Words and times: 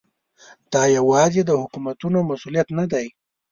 دا 0.73 0.83
یوازې 0.97 1.41
د 1.45 1.51
حکومتونو 1.61 2.19
مسؤلیت 2.29 2.67
نه 2.79 2.85
دی. 2.91 3.05